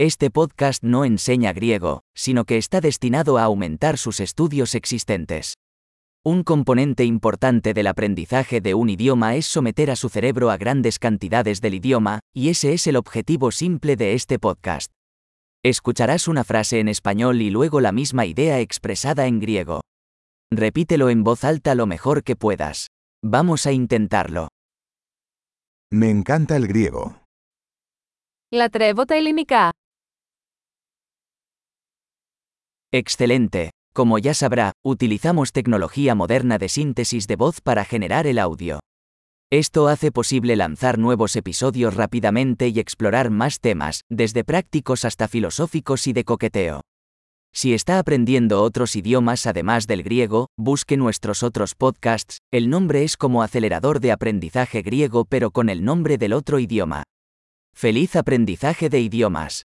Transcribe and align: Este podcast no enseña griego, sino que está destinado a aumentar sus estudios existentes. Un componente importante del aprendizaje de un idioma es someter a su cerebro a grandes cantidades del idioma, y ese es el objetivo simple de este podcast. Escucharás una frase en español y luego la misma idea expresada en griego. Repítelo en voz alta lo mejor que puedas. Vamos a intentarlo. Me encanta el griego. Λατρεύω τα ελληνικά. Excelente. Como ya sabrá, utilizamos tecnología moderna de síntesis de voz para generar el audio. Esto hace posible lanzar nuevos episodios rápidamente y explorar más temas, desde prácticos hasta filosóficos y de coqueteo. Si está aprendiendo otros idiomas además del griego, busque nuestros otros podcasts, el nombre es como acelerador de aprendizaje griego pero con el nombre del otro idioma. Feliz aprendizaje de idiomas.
Este 0.00 0.30
podcast 0.30 0.84
no 0.84 1.04
enseña 1.04 1.52
griego, 1.52 2.02
sino 2.14 2.44
que 2.44 2.56
está 2.56 2.80
destinado 2.80 3.36
a 3.36 3.42
aumentar 3.42 3.98
sus 3.98 4.20
estudios 4.20 4.76
existentes. 4.76 5.54
Un 6.24 6.44
componente 6.44 7.04
importante 7.04 7.74
del 7.74 7.88
aprendizaje 7.88 8.60
de 8.60 8.74
un 8.74 8.90
idioma 8.90 9.34
es 9.34 9.46
someter 9.46 9.90
a 9.90 9.96
su 9.96 10.08
cerebro 10.08 10.52
a 10.52 10.56
grandes 10.56 11.00
cantidades 11.00 11.60
del 11.60 11.74
idioma, 11.74 12.20
y 12.32 12.48
ese 12.50 12.74
es 12.74 12.86
el 12.86 12.94
objetivo 12.94 13.50
simple 13.50 13.96
de 13.96 14.14
este 14.14 14.38
podcast. 14.38 14.92
Escucharás 15.64 16.28
una 16.28 16.44
frase 16.44 16.78
en 16.78 16.86
español 16.86 17.42
y 17.42 17.50
luego 17.50 17.80
la 17.80 17.90
misma 17.90 18.24
idea 18.24 18.60
expresada 18.60 19.26
en 19.26 19.40
griego. 19.40 19.80
Repítelo 20.52 21.10
en 21.10 21.24
voz 21.24 21.42
alta 21.42 21.74
lo 21.74 21.86
mejor 21.86 22.22
que 22.22 22.36
puedas. 22.36 22.86
Vamos 23.20 23.66
a 23.66 23.72
intentarlo. 23.72 24.46
Me 25.90 26.08
encanta 26.08 26.54
el 26.54 26.68
griego. 26.68 27.16
Λατρεύω 28.50 29.04
τα 29.04 29.14
ελληνικά. 29.14 29.70
Excelente. 32.92 33.70
Como 33.92 34.18
ya 34.18 34.32
sabrá, 34.32 34.72
utilizamos 34.82 35.52
tecnología 35.52 36.14
moderna 36.14 36.56
de 36.56 36.68
síntesis 36.68 37.26
de 37.26 37.36
voz 37.36 37.60
para 37.60 37.84
generar 37.84 38.26
el 38.26 38.38
audio. 38.38 38.80
Esto 39.50 39.88
hace 39.88 40.12
posible 40.12 40.56
lanzar 40.56 40.98
nuevos 40.98 41.36
episodios 41.36 41.94
rápidamente 41.94 42.68
y 42.68 42.78
explorar 42.78 43.30
más 43.30 43.60
temas, 43.60 44.02
desde 44.08 44.44
prácticos 44.44 45.04
hasta 45.04 45.28
filosóficos 45.28 46.06
y 46.06 46.12
de 46.12 46.24
coqueteo. 46.24 46.80
Si 47.52 47.74
está 47.74 47.98
aprendiendo 47.98 48.62
otros 48.62 48.94
idiomas 48.94 49.46
además 49.46 49.86
del 49.86 50.02
griego, 50.02 50.48
busque 50.56 50.96
nuestros 50.96 51.42
otros 51.42 51.74
podcasts, 51.74 52.38
el 52.50 52.70
nombre 52.70 53.04
es 53.04 53.16
como 53.16 53.42
acelerador 53.42 54.00
de 54.00 54.12
aprendizaje 54.12 54.82
griego 54.82 55.24
pero 55.24 55.50
con 55.50 55.68
el 55.68 55.84
nombre 55.84 56.18
del 56.18 56.34
otro 56.34 56.58
idioma. 56.58 57.04
Feliz 57.74 58.16
aprendizaje 58.16 58.88
de 58.88 59.00
idiomas. 59.00 59.67